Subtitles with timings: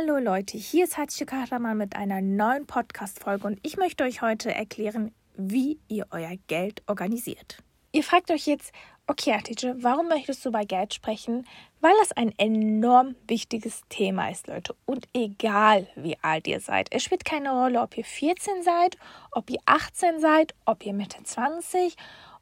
[0.00, 4.54] Hallo Leute, hier ist Hatje Kahraman mit einer neuen Podcast-Folge und ich möchte euch heute
[4.54, 7.58] erklären, wie ihr euer Geld organisiert.
[7.92, 8.72] Ihr fragt euch jetzt,
[9.06, 11.46] okay, Hatice, warum möchtest du bei Geld sprechen?
[11.82, 14.74] Weil das ein enorm wichtiges Thema ist, Leute.
[14.86, 18.96] Und egal wie alt ihr seid, es spielt keine Rolle, ob ihr 14 seid,
[19.32, 21.94] ob ihr 18 seid, ob ihr Mitte 20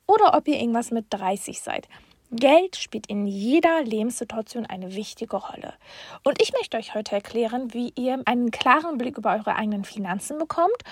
[0.06, 1.88] oder ob ihr irgendwas mit 30 seid.
[2.30, 5.74] Geld spielt in jeder Lebenssituation eine wichtige Rolle.
[6.24, 10.38] Und ich möchte euch heute erklären, wie ihr einen klaren Blick über eure eigenen Finanzen
[10.38, 10.82] bekommt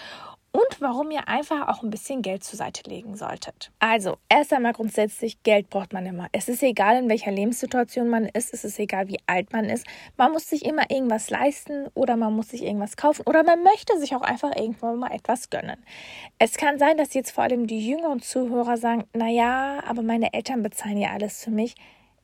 [0.57, 3.71] und warum ihr einfach auch ein bisschen Geld zur Seite legen solltet.
[3.79, 6.29] Also, erst einmal grundsätzlich, Geld braucht man immer.
[6.33, 9.87] Es ist egal, in welcher Lebenssituation man ist, es ist egal, wie alt man ist.
[10.17, 13.99] Man muss sich immer irgendwas leisten oder man muss sich irgendwas kaufen oder man möchte
[13.99, 15.85] sich auch einfach irgendwo mal etwas gönnen.
[16.39, 20.63] Es kann sein, dass jetzt vor allem die jüngeren Zuhörer sagen, naja, aber meine Eltern
[20.63, 21.75] bezahlen ja alles für mich.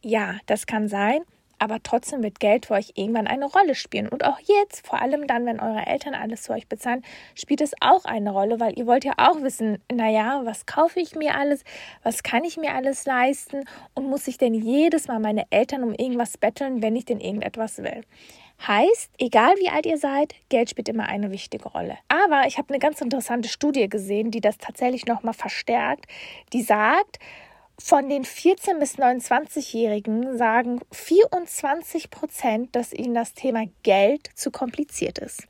[0.01, 1.23] Ja, das kann sein
[1.63, 4.09] aber trotzdem wird Geld für euch irgendwann eine Rolle spielen.
[4.09, 7.05] Und auch jetzt, vor allem dann, wenn eure Eltern alles für euch bezahlen,
[7.37, 11.15] spielt es auch eine Rolle, weil ihr wollt ja auch wissen, naja, was kaufe ich
[11.15, 11.63] mir alles,
[12.03, 13.63] was kann ich mir alles leisten
[13.95, 17.79] und muss ich denn jedes Mal meine Eltern um irgendwas betteln, wenn ich denn irgendetwas
[17.79, 18.01] will.
[18.67, 21.97] Heißt, egal wie alt ihr seid, Geld spielt immer eine wichtige Rolle.
[22.09, 26.07] Aber ich habe eine ganz interessante Studie gesehen, die das tatsächlich nochmal verstärkt,
[26.53, 27.21] die sagt,
[27.79, 35.19] von den 14- bis 29-Jährigen sagen 24 Prozent, dass ihnen das Thema Geld zu kompliziert
[35.19, 35.49] ist.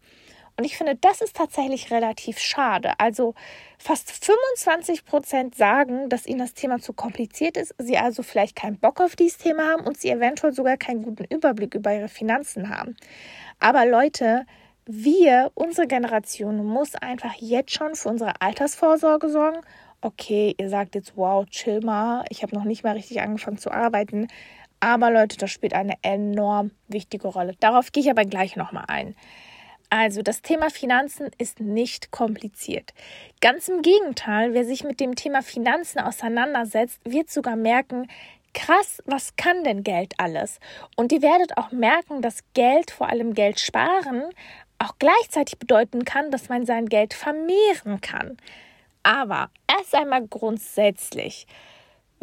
[0.56, 2.92] Und ich finde, das ist tatsächlich relativ schade.
[2.98, 3.34] Also
[3.78, 8.78] fast 25 Prozent sagen, dass ihnen das Thema zu kompliziert ist, sie also vielleicht keinen
[8.78, 12.68] Bock auf dieses Thema haben und sie eventuell sogar keinen guten Überblick über ihre Finanzen
[12.68, 12.96] haben.
[13.60, 14.44] Aber Leute,
[14.84, 19.60] wir, unsere Generation, muss einfach jetzt schon für unsere Altersvorsorge sorgen
[20.02, 23.70] okay, ihr sagt jetzt, wow, chill mal, ich habe noch nicht mal richtig angefangen zu
[23.70, 24.28] arbeiten.
[24.80, 27.54] Aber Leute, das spielt eine enorm wichtige Rolle.
[27.60, 29.14] Darauf gehe ich aber gleich nochmal ein.
[29.90, 32.94] Also, das Thema Finanzen ist nicht kompliziert.
[33.40, 38.08] Ganz im Gegenteil, wer sich mit dem Thema Finanzen auseinandersetzt, wird sogar merken,
[38.54, 40.60] krass, was kann denn Geld alles?
[40.96, 44.24] Und ihr werdet auch merken, dass Geld, vor allem Geld sparen,
[44.78, 48.38] auch gleichzeitig bedeuten kann, dass man sein Geld vermehren kann.
[49.02, 51.46] Aber erst einmal grundsätzlich.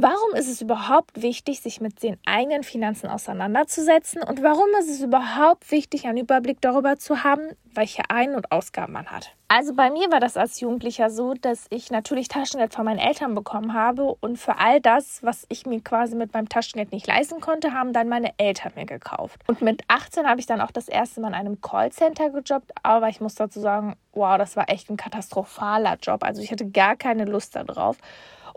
[0.02, 4.24] Warum ist es überhaupt wichtig, sich mit den eigenen Finanzen auseinanderzusetzen?
[4.24, 7.42] Und warum ist es überhaupt wichtig, einen Überblick darüber zu haben,
[7.74, 9.36] welche Ein- und Ausgaben man hat?
[9.50, 13.36] Also bei mir war das als Jugendlicher so, dass ich natürlich Taschengeld von meinen Eltern
[13.36, 17.42] bekommen habe und für all das, was ich mir quasi mit meinem Taschengeld nicht leisten
[17.42, 19.42] konnte, haben dann meine Eltern mir gekauft.
[19.48, 23.10] Und mit 18 habe ich dann auch das erste Mal in einem Callcenter gejobbt, aber
[23.10, 26.24] ich muss dazu sagen, wow, das war echt ein katastrophaler Job.
[26.24, 27.98] Also ich hatte gar keine Lust darauf.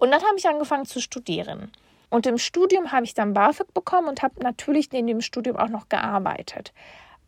[0.03, 1.71] Und dann habe ich angefangen zu studieren.
[2.11, 5.69] Und im Studium habe ich dann BAföG bekommen und habe natürlich neben dem Studium auch
[5.69, 6.73] noch gearbeitet.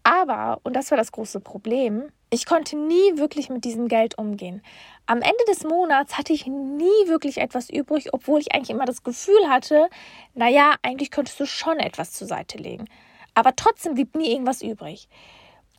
[0.03, 4.61] Aber, und das war das große Problem, ich konnte nie wirklich mit diesem Geld umgehen.
[5.07, 9.05] Am Ende des Monats hatte ich nie wirklich etwas übrig, obwohl ich eigentlich immer das
[9.05, 9.89] Gefühl hatte,
[10.35, 12.87] naja, eigentlich könntest du schon etwas zur Seite legen.
[13.35, 15.09] Aber trotzdem blieb nie irgendwas übrig.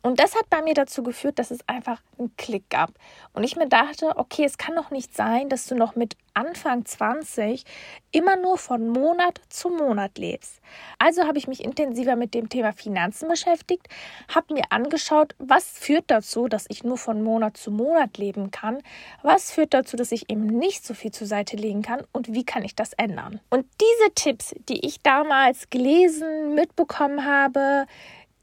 [0.06, 2.92] Und das hat bei mir dazu geführt, dass es einfach einen Klick gab.
[3.32, 6.84] Und ich mir dachte, okay, es kann doch nicht sein, dass du noch mit Anfang
[6.84, 7.64] 20
[8.12, 10.60] immer nur von Monat zu Monat lebst.
[11.00, 13.88] Also habe ich mich intensiver mit dem Thema Finanzen beschäftigt,
[14.32, 18.78] habe mir angeschaut, was führt dazu, dass ich nur von Monat zu Monat leben kann,
[19.24, 22.44] was führt dazu, dass ich eben nicht so viel zur Seite legen kann und wie
[22.44, 23.40] kann ich das ändern.
[23.50, 27.86] Und diese Tipps, die ich damals gelesen, mitbekommen habe,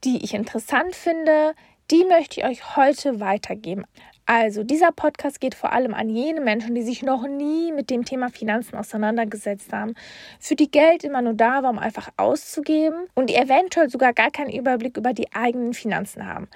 [0.03, 1.53] die ich interessant finde,
[1.91, 3.85] die möchte ich euch heute weitergeben.
[4.25, 8.05] Also, dieser Podcast geht vor allem an jene Menschen, die sich noch nie mit dem
[8.05, 9.95] Thema Finanzen auseinandergesetzt haben,
[10.39, 14.31] für die Geld immer nur da war, um einfach auszugeben und die eventuell sogar gar
[14.31, 16.47] keinen Überblick über die eigenen Finanzen haben.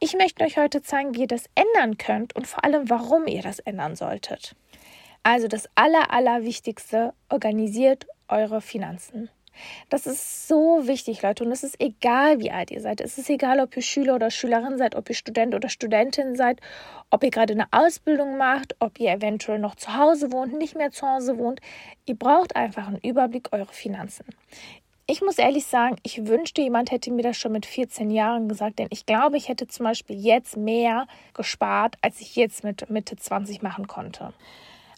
[0.00, 3.40] Ich möchte euch heute zeigen, wie ihr das ändern könnt und vor allem, warum ihr
[3.40, 4.54] das ändern solltet.
[5.22, 9.30] Also das Aller, Allerwichtigste, organisiert eure Finanzen.
[9.88, 11.44] Das ist so wichtig, Leute.
[11.44, 13.00] Und es ist egal, wie alt ihr seid.
[13.00, 16.60] Es ist egal, ob ihr Schüler oder Schülerin seid, ob ihr Student oder Studentin seid,
[17.10, 20.90] ob ihr gerade eine Ausbildung macht, ob ihr eventuell noch zu Hause wohnt, nicht mehr
[20.90, 21.60] zu Hause wohnt.
[22.06, 24.26] Ihr braucht einfach einen Überblick eurer Finanzen.
[25.06, 28.78] Ich muss ehrlich sagen, ich wünschte, jemand hätte mir das schon mit 14 Jahren gesagt,
[28.78, 33.14] denn ich glaube, ich hätte zum Beispiel jetzt mehr gespart, als ich jetzt mit Mitte
[33.14, 34.32] 20 machen konnte.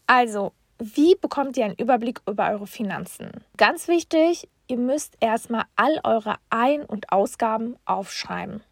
[0.06, 3.30] Also, wie bekommt ihr einen Überblick über eure Finanzen?
[3.56, 8.62] Ganz wichtig, ihr müsst erstmal all eure Ein- und Ausgaben aufschreiben.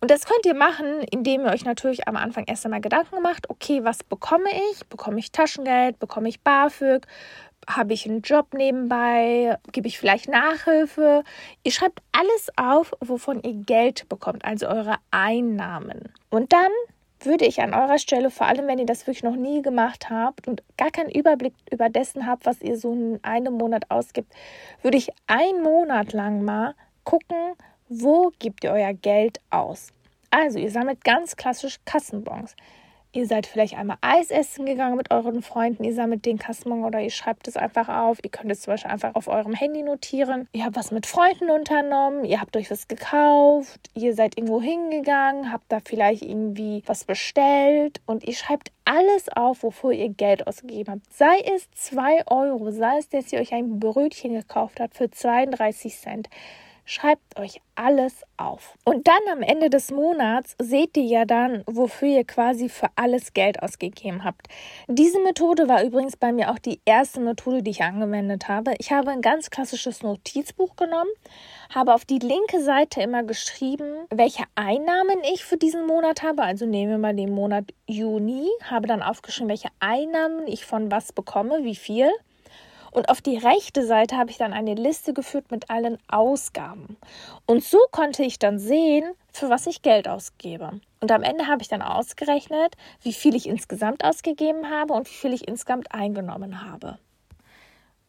[0.00, 3.50] Und das könnt ihr machen, indem ihr euch natürlich am Anfang erst einmal Gedanken macht,
[3.50, 4.86] okay, was bekomme ich?
[4.86, 5.98] Bekomme ich Taschengeld?
[5.98, 7.06] Bekomme ich BAföG?
[7.68, 9.58] Habe ich einen Job nebenbei?
[9.72, 11.24] Gebe ich vielleicht Nachhilfe?
[11.64, 16.12] Ihr schreibt alles auf, wovon ihr Geld bekommt, also eure Einnahmen.
[16.30, 16.70] Und dann
[17.20, 20.48] würde ich an eurer Stelle, vor allem wenn ihr das wirklich noch nie gemacht habt
[20.48, 24.32] und gar keinen Überblick über dessen habt, was ihr so in einem Monat ausgibt,
[24.82, 26.74] würde ich einen Monat lang mal
[27.04, 27.54] gucken,
[27.88, 29.88] wo gebt ihr euer Geld aus.
[30.30, 32.54] Also, ihr sammelt ganz klassisch Kassenbons.
[33.16, 37.00] Ihr seid vielleicht einmal Eis essen gegangen mit euren Freunden, ihr sammelt den Kassenbon oder
[37.00, 38.18] ihr schreibt es einfach auf.
[38.22, 40.48] Ihr könnt es zum Beispiel einfach auf eurem Handy notieren.
[40.52, 45.50] Ihr habt was mit Freunden unternommen, ihr habt euch was gekauft, ihr seid irgendwo hingegangen,
[45.50, 50.92] habt da vielleicht irgendwie was bestellt und ihr schreibt alles auf, wofür ihr Geld ausgegeben
[50.92, 51.10] habt.
[51.10, 55.96] Sei es 2 Euro, sei es, dass ihr euch ein Brötchen gekauft habt für 32
[55.96, 56.28] Cent.
[56.88, 58.78] Schreibt euch alles auf.
[58.84, 63.34] Und dann am Ende des Monats seht ihr ja dann, wofür ihr quasi für alles
[63.34, 64.46] Geld ausgegeben habt.
[64.86, 68.74] Diese Methode war übrigens bei mir auch die erste Methode, die ich angewendet habe.
[68.78, 71.10] Ich habe ein ganz klassisches Notizbuch genommen,
[71.74, 76.44] habe auf die linke Seite immer geschrieben, welche Einnahmen ich für diesen Monat habe.
[76.44, 81.12] Also nehmen wir mal den Monat Juni, habe dann aufgeschrieben, welche Einnahmen ich von was
[81.12, 82.12] bekomme, wie viel.
[82.96, 86.96] Und auf die rechte Seite habe ich dann eine Liste geführt mit allen Ausgaben.
[87.44, 90.80] Und so konnte ich dann sehen, für was ich Geld ausgebe.
[91.00, 95.14] Und am Ende habe ich dann ausgerechnet, wie viel ich insgesamt ausgegeben habe und wie
[95.14, 96.98] viel ich insgesamt eingenommen habe.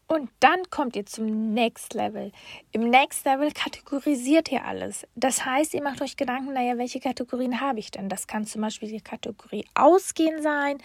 [0.07, 2.31] Und dann kommt ihr zum Next Level.
[2.71, 5.05] Im Next Level kategorisiert ihr alles.
[5.15, 8.07] Das heißt, ihr macht euch Gedanken, naja, welche Kategorien habe ich denn?
[8.07, 10.77] Das kann zum Beispiel die Kategorie Ausgehen sein,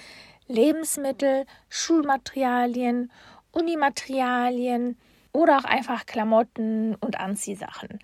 [0.48, 3.12] Lebensmittel, Schulmaterialien
[3.52, 4.96] Unimaterialien
[5.32, 7.98] oder auch einfach Klamotten und Anziehsachen.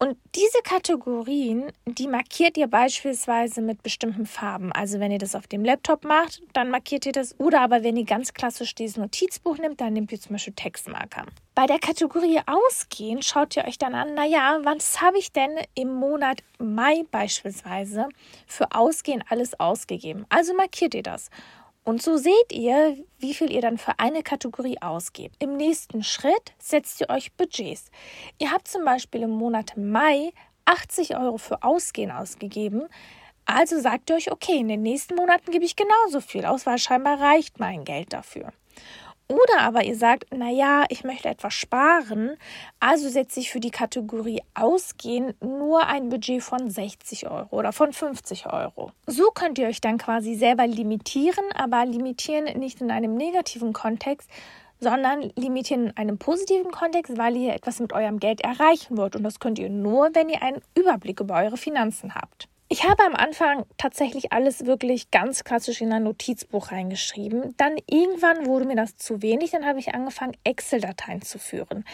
[0.00, 4.70] Und diese Kategorien, die markiert ihr beispielsweise mit bestimmten Farben.
[4.70, 7.34] Also wenn ihr das auf dem Laptop macht, dann markiert ihr das.
[7.40, 11.24] Oder aber wenn ihr ganz klassisch dieses Notizbuch nimmt, dann nehmt ihr zum Beispiel Textmarker.
[11.56, 15.92] Bei der Kategorie Ausgehen schaut ihr euch dann an, naja, was habe ich denn im
[15.92, 18.08] Monat Mai beispielsweise
[18.46, 20.26] für Ausgehen alles ausgegeben?
[20.28, 21.28] Also markiert ihr das.
[21.88, 25.36] Und so seht ihr, wie viel ihr dann für eine Kategorie ausgebt.
[25.38, 27.90] Im nächsten Schritt setzt ihr euch Budgets.
[28.38, 30.34] Ihr habt zum Beispiel im Monat Mai
[30.66, 32.88] 80 Euro für Ausgehen ausgegeben.
[33.46, 36.76] Also sagt ihr euch, okay, in den nächsten Monaten gebe ich genauso viel aus, weil
[36.76, 38.52] scheinbar reicht mein Geld dafür.
[39.28, 42.36] Oder aber ihr sagt, naja, ich möchte etwas sparen,
[42.80, 47.92] also setze ich für die Kategorie Ausgehen nur ein Budget von 60 Euro oder von
[47.92, 48.90] 50 Euro.
[49.06, 54.30] So könnt ihr euch dann quasi selber limitieren, aber limitieren nicht in einem negativen Kontext,
[54.80, 59.14] sondern limitieren in einem positiven Kontext, weil ihr etwas mit eurem Geld erreichen wollt.
[59.14, 62.48] Und das könnt ihr nur, wenn ihr einen Überblick über eure Finanzen habt.
[62.70, 67.54] Ich habe am Anfang tatsächlich alles wirklich ganz klassisch in ein Notizbuch reingeschrieben.
[67.56, 69.52] Dann irgendwann wurde mir das zu wenig.
[69.52, 71.86] Dann habe ich angefangen, Excel-Dateien zu führen.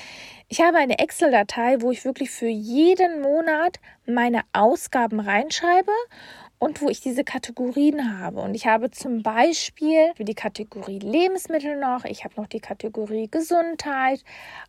[0.49, 5.93] Ich habe eine Excel-Datei, wo ich wirklich für jeden Monat meine Ausgaben reinschreibe
[6.59, 8.41] und wo ich diese Kategorien habe.
[8.41, 13.29] Und ich habe zum Beispiel für die Kategorie Lebensmittel noch, ich habe noch die Kategorie
[13.31, 14.25] Gesundheit,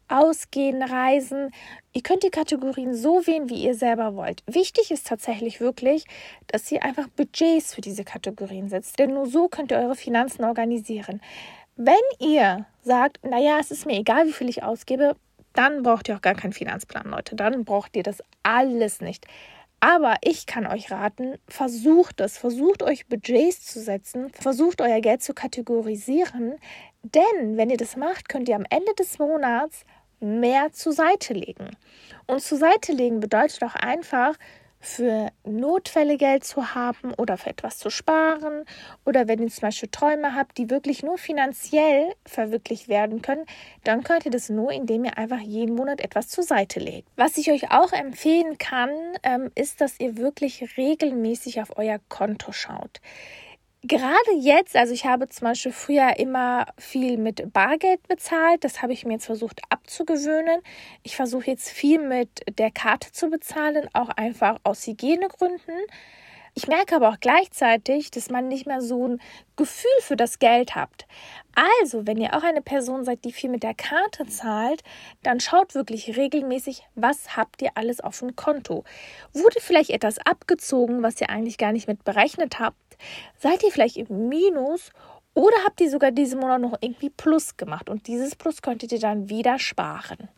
[0.08, 1.52] Ausgehen, Reisen.
[1.94, 4.44] Ihr könnt die Kategorien so wählen, wie ihr selber wollt.
[4.46, 6.06] Wichtig ist tatsächlich wirklich,
[6.48, 10.44] dass ihr einfach Budgets für diese Kategorien setzt, denn nur so könnt ihr eure Finanzen
[10.44, 11.22] organisieren.
[11.76, 15.16] Wenn ihr sagt, naja, es ist mir egal, wie viel ich ausgebe,
[15.54, 17.36] dann braucht ihr auch gar keinen Finanzplan, Leute.
[17.36, 19.26] Dann braucht ihr das alles nicht.
[19.88, 25.22] Aber ich kann euch raten, versucht es, versucht euch Budgets zu setzen, versucht euer Geld
[25.22, 26.56] zu kategorisieren,
[27.04, 29.86] denn wenn ihr das macht, könnt ihr am Ende des Monats
[30.20, 31.70] mehr zur Seite legen.
[32.26, 34.34] Und zur Seite legen bedeutet auch einfach,
[34.86, 38.66] für Notfälle Geld zu haben oder für etwas zu sparen
[39.04, 43.46] oder wenn ihr zum Beispiel Träume habt, die wirklich nur finanziell verwirklicht werden können,
[43.84, 47.10] dann könnt ihr das nur, indem ihr einfach jeden Monat etwas zur Seite legt.
[47.16, 48.92] Was ich euch auch empfehlen kann,
[49.24, 53.02] ähm, ist, dass ihr wirklich regelmäßig auf euer Konto schaut
[53.88, 58.94] gerade jetzt, also ich habe zum Beispiel früher immer viel mit Bargeld bezahlt, das habe
[58.94, 60.62] ich mir jetzt versucht abzugewöhnen.
[61.04, 65.80] Ich versuche jetzt viel mit der Karte zu bezahlen, auch einfach aus Hygienegründen.
[66.58, 69.22] Ich merke aber auch gleichzeitig, dass man nicht mehr so ein
[69.58, 71.06] Gefühl für das Geld habt.
[71.82, 74.82] Also, wenn ihr auch eine Person seid, die viel mit der Karte zahlt,
[75.22, 78.86] dann schaut wirklich regelmäßig, was habt ihr alles auf dem Konto.
[79.34, 82.98] Wurde vielleicht etwas abgezogen, was ihr eigentlich gar nicht mit berechnet habt?
[83.38, 84.92] Seid ihr vielleicht im Minus
[85.34, 89.00] oder habt ihr sogar diesen Monat noch irgendwie Plus gemacht und dieses Plus könntet ihr
[89.00, 90.30] dann wieder sparen?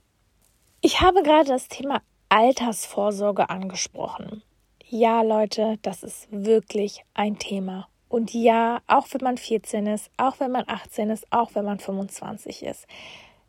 [0.82, 4.42] Ich habe gerade das Thema Altersvorsorge angesprochen.
[4.90, 7.90] Ja, Leute, das ist wirklich ein Thema.
[8.08, 11.80] Und ja, auch wenn man 14 ist, auch wenn man 18 ist, auch wenn man
[11.80, 12.88] 25 ist.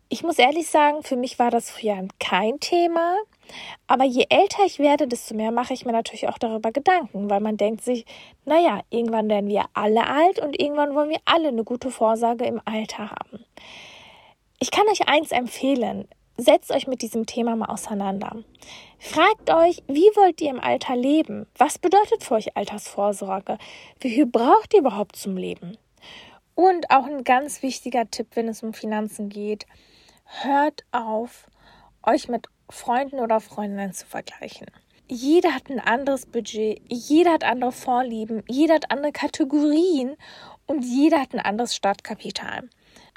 [0.09, 3.19] Ich muss ehrlich sagen, für mich war das früher kein Thema.
[3.87, 7.41] Aber je älter ich werde, desto mehr mache ich mir natürlich auch darüber Gedanken, weil
[7.41, 8.05] man denkt sich,
[8.45, 12.61] naja, irgendwann werden wir alle alt und irgendwann wollen wir alle eine gute Vorsorge im
[12.65, 13.45] Alter haben.
[14.59, 16.09] Ich kann euch eins empfehlen.
[16.41, 18.37] Setzt euch mit diesem Thema mal auseinander.
[19.01, 21.49] Fragt euch, wie wollt ihr im Alter leben?
[21.57, 23.59] Was bedeutet für euch Altersvorsorge?
[23.99, 25.77] Wie viel braucht ihr überhaupt zum Leben?
[26.55, 29.67] Und auch ein ganz wichtiger Tipp, wenn es um Finanzen geht,
[30.43, 31.49] hört auf,
[32.05, 34.69] euch mit Freunden oder Freundinnen zu vergleichen.
[35.09, 40.15] Jeder hat ein anderes Budget, jeder hat andere Vorlieben, jeder hat andere Kategorien
[40.67, 42.69] und jeder hat ein anderes Startkapital.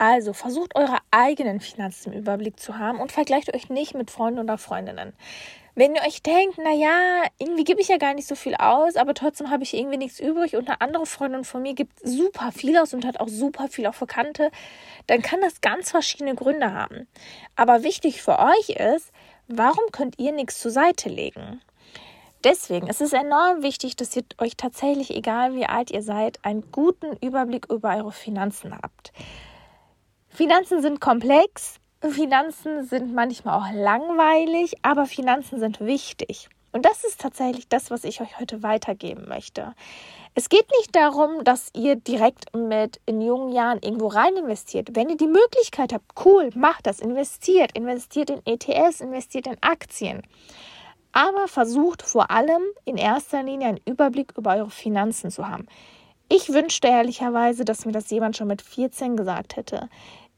[0.02, 4.40] Also versucht eure eigenen Finanzen im Überblick zu haben und vergleicht euch nicht mit Freunden
[4.40, 5.14] oder Freundinnen.
[5.76, 9.14] Wenn ihr euch denkt, naja, irgendwie gebe ich ja gar nicht so viel aus, aber
[9.14, 12.80] trotzdem habe ich irgendwie nichts übrig und eine andere Freundin von mir gibt super viel
[12.80, 14.50] aus und hat auch super viel auf Verkannte,
[15.06, 17.08] dann kann das ganz verschiedene Gründe haben.
[17.56, 19.12] Aber wichtig für euch ist,
[19.50, 21.62] warum könnt ihr nichts zur Seite legen?
[22.44, 26.72] Deswegen ist es enorm wichtig, dass ihr euch tatsächlich, egal wie alt ihr seid, einen
[26.72, 29.14] guten Überblick über eure Finanzen habt.
[30.34, 36.48] Finanzen sind komplex, Finanzen sind manchmal auch langweilig, aber Finanzen sind wichtig.
[36.72, 39.74] Und das ist tatsächlich das, was ich euch heute weitergeben möchte.
[40.34, 44.96] Es geht nicht darum, dass ihr direkt mit in jungen Jahren irgendwo rein investiert.
[44.96, 50.22] Wenn ihr die Möglichkeit habt, cool, macht das, investiert, investiert in ETS, investiert in Aktien.
[51.12, 55.68] Aber versucht vor allem in erster Linie einen Überblick über eure Finanzen zu haben.
[56.34, 59.90] Ich wünschte ehrlicherweise, dass mir das jemand schon mit 14 gesagt hätte.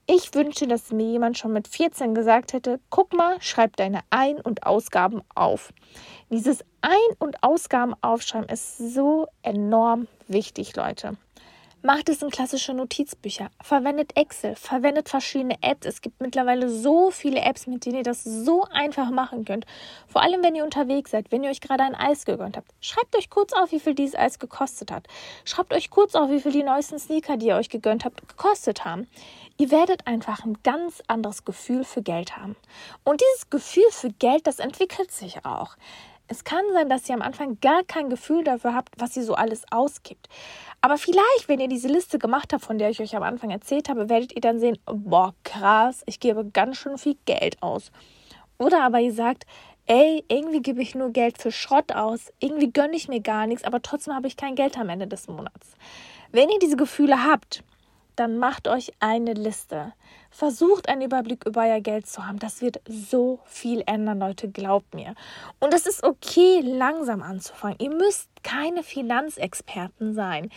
[0.06, 4.42] Ich wünsche, dass mir jemand schon mit 14 gesagt hätte, guck mal, schreib deine Ein-
[4.42, 5.72] und Ausgaben auf.
[6.30, 11.16] Dieses Ein- und Ausgaben aufschreiben ist so enorm wichtig, Leute.
[11.86, 15.86] Macht es in klassische Notizbücher, verwendet Excel, verwendet verschiedene Apps.
[15.86, 19.66] Es gibt mittlerweile so viele Apps, mit denen ihr das so einfach machen könnt.
[20.08, 22.72] Vor allem, wenn ihr unterwegs seid, wenn ihr euch gerade ein Eis gegönnt habt.
[22.80, 25.08] Schreibt euch kurz auf, wie viel dieses Eis gekostet hat.
[25.44, 28.86] Schreibt euch kurz auf, wie viel die neuesten Sneaker, die ihr euch gegönnt habt, gekostet
[28.86, 29.10] haben.
[29.58, 32.56] Ihr werdet einfach ein ganz anderes Gefühl für Geld haben.
[33.04, 35.76] Und dieses Gefühl für Geld, das entwickelt sich auch.
[36.34, 39.36] Es kann sein, dass ihr am Anfang gar kein Gefühl dafür habt, was ihr so
[39.36, 40.28] alles ausgibt.
[40.82, 43.88] Aber vielleicht, wenn ihr diese Liste gemacht habt, von der ich euch am Anfang erzählt
[43.88, 47.92] habe, werdet ihr dann sehen, boah, krass, ich gebe ganz schön viel Geld aus.
[48.58, 49.46] Oder aber ihr sagt,
[49.86, 53.64] ey, irgendwie gebe ich nur Geld für Schrott aus, irgendwie gönne ich mir gar nichts,
[53.64, 55.76] aber trotzdem habe ich kein Geld am Ende des Monats.
[56.32, 57.64] Wenn ihr diese Gefühle habt,
[58.16, 59.94] dann macht euch eine Liste.
[60.30, 62.40] Versucht einen Überblick über euer Geld zu haben.
[62.40, 65.16] Das wird so viel ändern, Leute, glaubt mir.
[65.60, 67.78] Und es ist okay, langsam anzufangen.
[67.80, 70.50] Ihr müsst keine Finanzexperten sein.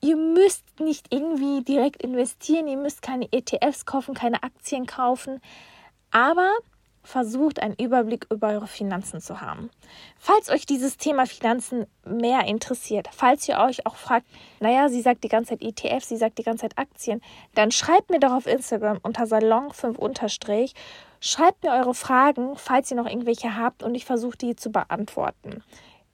[0.00, 2.66] Ihr müsst nicht irgendwie direkt investieren.
[2.66, 5.40] Ihr müsst keine ETFs kaufen, keine Aktien kaufen.
[6.10, 6.50] Aber
[7.02, 9.70] versucht einen Überblick über eure Finanzen zu haben.
[10.18, 14.26] Falls euch dieses Thema Finanzen mehr interessiert, falls ihr euch auch fragt,
[14.60, 17.20] naja, sie sagt die ganze Zeit ETF, sie sagt die ganze Zeit Aktien,
[17.54, 20.74] dann schreibt mir doch auf Instagram unter Salon5 unterstrich,
[21.20, 25.62] schreibt mir eure Fragen, falls ihr noch irgendwelche habt und ich versuche die zu beantworten.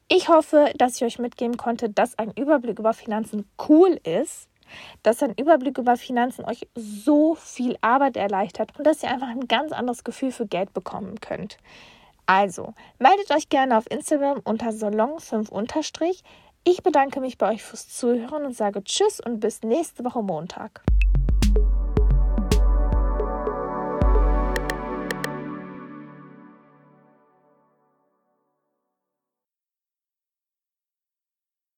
[0.08, 4.48] Ich hoffe, dass ich euch mitgeben konnte, dass ein Überblick über Finanzen cool ist
[5.02, 9.48] dass ein Überblick über Finanzen euch so viel Arbeit erleichtert und dass ihr einfach ein
[9.48, 11.58] ganz anderes Gefühl für Geld bekommen könnt.
[12.26, 16.22] Also, meldet euch gerne auf Instagram unter Salon5
[16.64, 20.82] Ich bedanke mich bei euch fürs Zuhören und sage Tschüss und bis nächste Woche Montag.